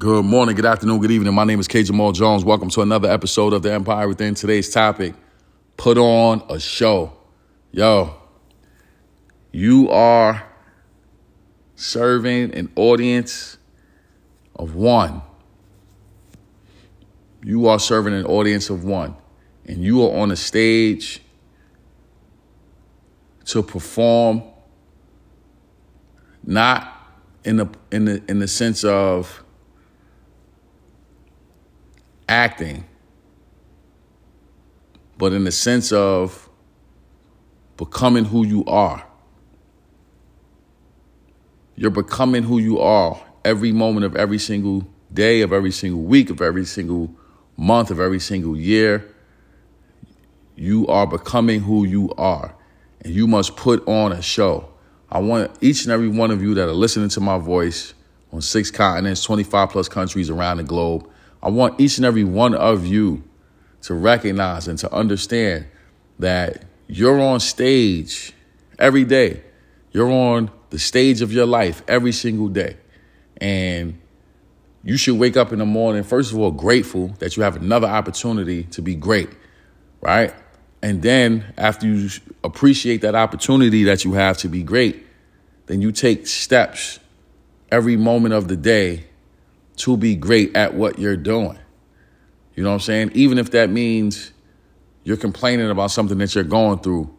[0.00, 1.34] Good morning, good afternoon, good evening.
[1.34, 1.82] My name is K.
[1.82, 2.42] Jamal Jones.
[2.42, 4.34] Welcome to another episode of The Empire Within.
[4.34, 5.12] Today's topic
[5.76, 7.12] put on a show.
[7.70, 8.14] Yo,
[9.52, 10.48] you are
[11.74, 13.58] serving an audience
[14.56, 15.20] of one.
[17.44, 19.14] You are serving an audience of one,
[19.66, 21.20] and you are on a stage
[23.44, 24.44] to perform
[26.42, 26.90] not
[27.44, 29.44] in the in the in the sense of
[32.30, 32.84] acting,
[35.18, 36.48] but in the sense of
[37.76, 39.04] becoming who you are.
[41.74, 46.30] You're becoming who you are every moment of every single day, of every single week,
[46.30, 47.12] of every single
[47.56, 49.12] month, of every single year.
[50.54, 52.54] You are becoming who you are,
[53.00, 54.68] and you must put on a show.
[55.10, 57.92] I want each and every one of you that are listening to my voice
[58.32, 61.09] on six continents, 25 plus countries around the globe
[61.42, 63.22] I want each and every one of you
[63.82, 65.66] to recognize and to understand
[66.18, 68.32] that you're on stage
[68.78, 69.42] every day.
[69.92, 72.76] You're on the stage of your life every single day.
[73.38, 74.00] And
[74.84, 77.86] you should wake up in the morning, first of all, grateful that you have another
[77.86, 79.30] opportunity to be great,
[80.00, 80.34] right?
[80.82, 82.08] And then after you
[82.42, 85.06] appreciate that opportunity that you have to be great,
[85.66, 86.98] then you take steps
[87.70, 89.04] every moment of the day
[89.80, 91.58] to be great at what you're doing.
[92.54, 93.12] You know what I'm saying?
[93.14, 94.32] Even if that means
[95.04, 97.14] you're complaining about something that you're going through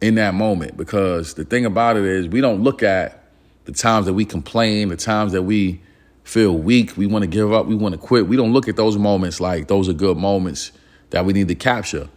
[0.00, 0.76] in that moment.
[0.76, 3.30] Because the thing about it is, we don't look at
[3.64, 5.80] the times that we complain, the times that we
[6.24, 8.26] feel weak, we want to give up, we want to quit.
[8.26, 10.72] We don't look at those moments like those are good moments
[11.10, 12.08] that we need to capture.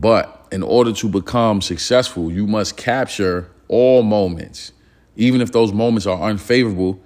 [0.00, 4.72] But in order to become successful, you must capture all moments,
[5.14, 7.00] even if those moments are unfavorable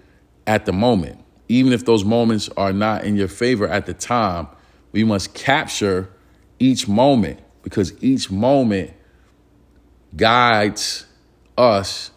[0.46, 4.48] at the moment even if those moments are not in your favor at the time,
[4.92, 6.10] we must capture
[6.58, 8.92] each moment because each moment
[10.16, 11.06] guides
[11.58, 12.10] us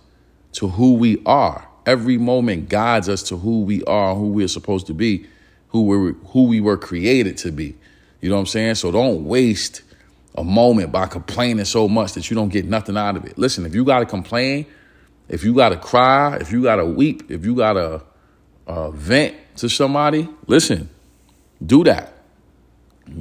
[0.54, 1.68] to who we are.
[1.86, 5.26] Every moment guides us to who we are, who we're supposed to be,
[5.70, 7.76] who we who we were created to be.
[8.22, 8.76] You know what I'm saying?
[8.76, 9.82] So don't waste
[10.36, 13.38] a moment by complaining so much that you don't get nothing out of it.
[13.38, 14.66] Listen, if you got to complain,
[15.28, 18.04] if you got to cry, if you got to weep, if you got to
[18.70, 20.90] uh, vent to somebody, listen,
[21.66, 22.14] do that.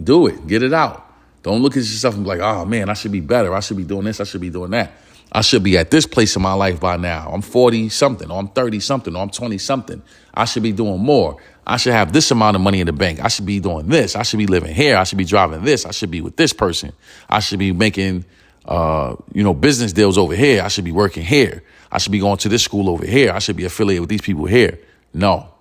[0.04, 0.46] Do it.
[0.46, 1.06] Get it out.
[1.42, 3.54] Don't look at yourself and be like, oh man, I should be better.
[3.54, 4.20] I should be doing this.
[4.20, 4.92] I should be doing that.
[5.32, 7.30] I should be at this place in my life by now.
[7.32, 10.02] I'm 40 something, or I'm 30 something, or I'm 20 something.
[10.34, 11.38] I should be doing more.
[11.66, 13.20] I should have this amount of money in the bank.
[13.20, 14.16] I should be doing this.
[14.16, 14.96] I should be living here.
[14.96, 15.86] I should be driving this.
[15.86, 16.92] I should be with this person.
[17.28, 18.24] I should be making,
[18.66, 20.62] uh, you know, business deals over here.
[20.62, 21.62] I should be working here.
[21.90, 23.32] I should be going to this school over here.
[23.32, 24.78] I should be affiliated with these people here.
[25.12, 25.54] No.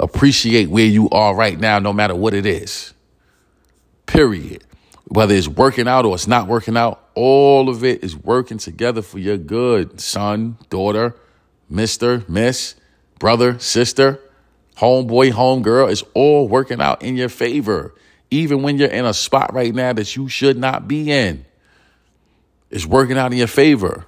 [0.00, 2.94] Appreciate where you are right now, no matter what it is.
[4.06, 4.64] Period.
[5.06, 9.02] Whether it's working out or it's not working out, all of it is working together
[9.02, 11.14] for your good, son, daughter,
[11.68, 12.74] mister, miss,
[13.18, 14.18] brother, sister,
[14.78, 15.90] homeboy, homegirl.
[15.92, 17.94] It's all working out in your favor.
[18.30, 21.44] Even when you're in a spot right now that you should not be in,
[22.70, 24.06] it's working out in your favor.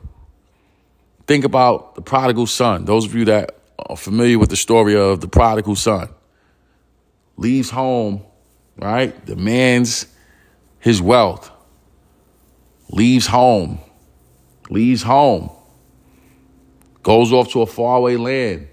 [1.26, 2.84] Think about the prodigal son.
[2.84, 6.08] Those of you that are familiar with the story of the prodigal son.
[7.36, 8.22] Leaves home,
[8.76, 9.24] right?
[9.24, 10.06] Demands
[10.78, 11.50] his wealth.
[12.90, 13.78] Leaves home.
[14.70, 15.50] Leaves home.
[17.02, 18.68] Goes off to a faraway land.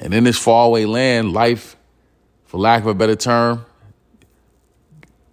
[0.00, 1.76] And in this faraway land, life,
[2.44, 3.64] for lack of a better term,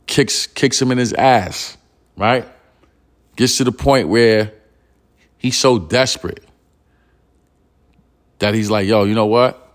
[0.06, 1.78] kicks kicks him in his ass,
[2.16, 2.48] right?
[3.36, 4.54] Gets to the point where
[5.38, 6.44] he's so desperate
[8.40, 9.66] that he's like, yo, you know what?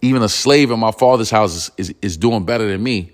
[0.00, 3.12] Even a slave in my father's house is, is, is doing better than me.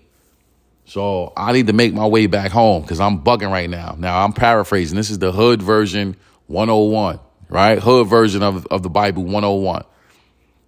[0.87, 3.95] So I need to make my way back home because I'm bugging right now.
[3.99, 4.97] Now I'm paraphrasing.
[4.97, 7.21] This is the hood version 101,
[7.51, 7.79] right?
[7.79, 9.85] Hood version of, of the Bible 101.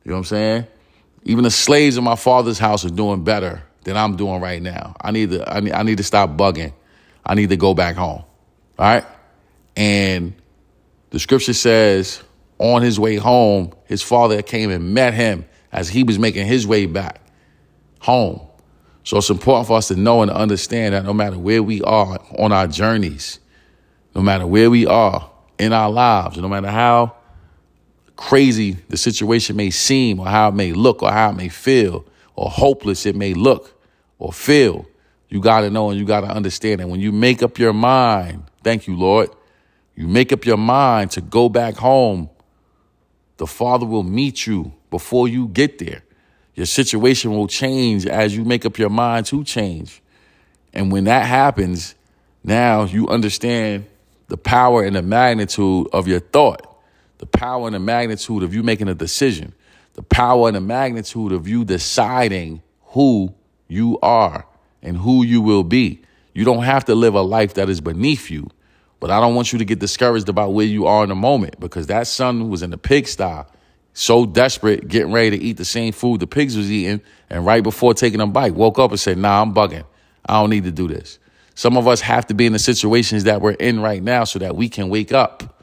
[0.04, 0.66] You know what I'm saying?
[1.24, 4.94] Even the slaves in my father's house are doing better than I'm doing right now.
[5.00, 6.74] I need to I need, I need to stop bugging.
[7.24, 8.22] I need to go back home.
[8.22, 8.26] All
[8.78, 9.04] right?
[9.74, 10.34] And
[11.10, 12.22] the scripture says,
[12.58, 16.66] on his way home, his father came and met him as he was making his
[16.66, 17.20] way back
[18.00, 18.40] home.
[19.02, 22.18] So it's important for us to know and understand that no matter where we are
[22.38, 23.40] on our journeys,
[24.14, 27.16] no matter where we are in our lives, no matter how
[28.16, 32.04] crazy the situation may seem, or how it may look, or how it may feel,
[32.36, 33.82] or hopeless it may look
[34.18, 34.86] or feel,
[35.30, 37.72] you got to know and you got to understand that when you make up your
[37.72, 39.30] mind, thank you, Lord,
[39.94, 42.30] you make up your mind to go back home
[43.40, 46.02] the Father will meet you before you get there.
[46.54, 50.02] Your situation will change as you make up your mind to change.
[50.74, 51.94] And when that happens,
[52.44, 53.86] now you understand
[54.28, 56.82] the power and the magnitude of your thought,
[57.16, 59.54] the power and the magnitude of you making a decision,
[59.94, 63.34] the power and the magnitude of you deciding who
[63.68, 64.46] you are
[64.82, 66.02] and who you will be.
[66.34, 68.50] You don't have to live a life that is beneath you.
[69.00, 71.58] But I don't want you to get discouraged about where you are in the moment
[71.58, 73.44] because that son was in the pigsty,
[73.94, 77.62] so desperate, getting ready to eat the same food the pigs was eating, and right
[77.62, 79.84] before taking a bite, woke up and said, Nah, I'm bugging.
[80.26, 81.18] I don't need to do this.
[81.54, 84.38] Some of us have to be in the situations that we're in right now so
[84.38, 85.62] that we can wake up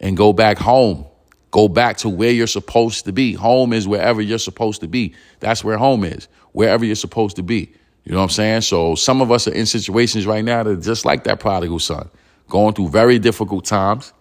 [0.00, 1.06] and go back home.
[1.50, 3.34] Go back to where you're supposed to be.
[3.34, 5.14] Home is wherever you're supposed to be.
[5.40, 7.72] That's where home is, wherever you're supposed to be.
[8.04, 8.62] You know what I'm saying?
[8.62, 11.78] So some of us are in situations right now that are just like that prodigal
[11.78, 12.10] son
[12.52, 14.12] going through very difficult times.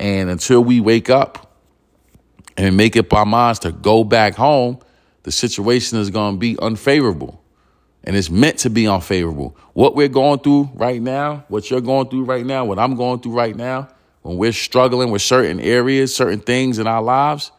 [0.00, 1.56] And until we wake up
[2.56, 4.80] and make up our minds to go back home,
[5.22, 7.40] the situation is going to be unfavorable.
[8.02, 9.56] And it's meant to be unfavorable.
[9.74, 13.20] What we're going through right now, what you're going through right now, what I'm going
[13.20, 13.88] through right now,
[14.22, 17.52] when we're struggling with certain areas, certain things in our lives,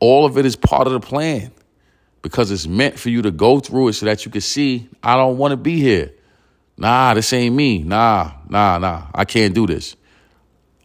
[0.00, 1.52] all of it is part of the plan
[2.20, 5.16] because it's meant for you to go through it so that you can see, I
[5.16, 6.12] don't want to be here.
[6.78, 7.78] Nah, this ain't me.
[7.78, 9.06] Nah, nah, nah.
[9.14, 9.96] I can't do this.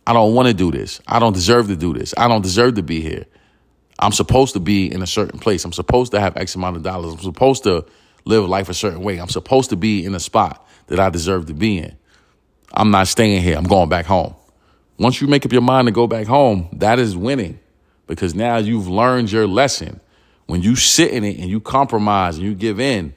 [0.08, 1.02] I don't want to do this.
[1.08, 2.14] I don't deserve to do this.
[2.18, 3.26] I don't deserve to be here.
[4.00, 5.64] I'm supposed to be in a certain place.
[5.64, 7.14] I'm supposed to have X amount of dollars.
[7.14, 7.86] I'm supposed to
[8.26, 9.20] live life a certain way.
[9.20, 11.96] I'm supposed to be in a spot that I deserve to be in.
[12.74, 13.58] I'm not staying here.
[13.58, 14.36] I'm going back home.
[14.98, 17.60] Once you make up your mind to go back home, that is winning
[18.08, 20.00] because now you've learned your lesson.
[20.46, 23.14] When you sit in it and you compromise and you give in,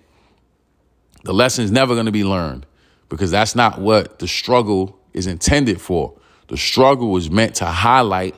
[1.25, 2.67] the lesson is never going to be learned
[3.09, 6.19] because that's not what the struggle is intended for.
[6.49, 8.37] The struggle is meant to highlight,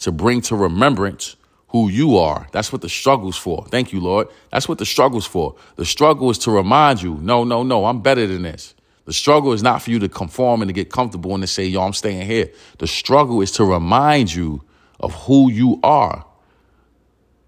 [0.00, 1.36] to bring to remembrance
[1.68, 2.46] who you are.
[2.52, 3.66] That's what the struggle's for.
[3.70, 4.28] Thank you, Lord.
[4.50, 5.56] That's what the struggle's for.
[5.76, 8.74] The struggle is to remind you, no, no, no, I'm better than this.
[9.04, 11.66] The struggle is not for you to conform and to get comfortable and to say,
[11.66, 12.50] yo, I'm staying here.
[12.78, 14.62] The struggle is to remind you
[15.00, 16.24] of who you are,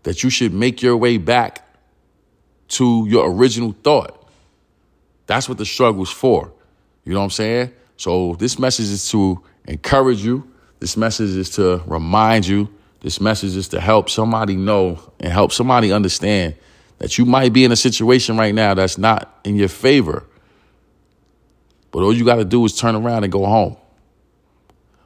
[0.02, 1.66] that you should make your way back
[2.68, 4.19] to your original thought.
[5.30, 6.52] That's what the struggle's for.
[7.04, 7.72] You know what I'm saying?
[7.96, 10.52] So this message is to encourage you.
[10.80, 12.68] This message is to remind you.
[13.00, 16.56] This message is to help somebody know and help somebody understand
[16.98, 20.26] that you might be in a situation right now that's not in your favor.
[21.92, 23.76] But all you got to do is turn around and go home.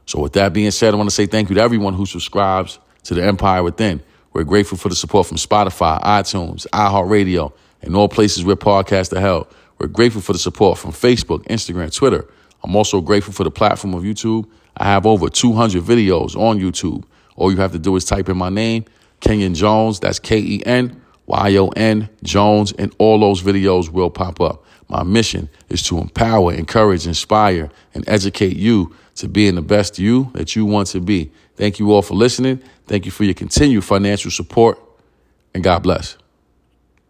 [0.06, 2.78] So, with that being said, I want to say thank you to everyone who subscribes
[3.02, 4.02] to the Empire Within.
[4.32, 9.20] We're grateful for the support from Spotify, iTunes, iHeartRadio, and all places where podcasts are
[9.20, 9.48] held.
[9.78, 12.26] We're grateful for the support from Facebook, Instagram, Twitter.
[12.62, 14.48] I'm also grateful for the platform of YouTube.
[14.76, 17.04] I have over 200 videos on YouTube.
[17.36, 18.84] All you have to do is type in my name,
[19.20, 20.00] Kenyon Jones.
[20.00, 24.64] That's K E N Y O N Jones, and all those videos will pop up.
[24.88, 30.30] My mission is to empower, encourage, inspire, and educate you to being the best you
[30.34, 31.30] that you want to be.
[31.56, 32.62] Thank you all for listening.
[32.86, 34.78] Thank you for your continued financial support,
[35.54, 36.23] and God bless.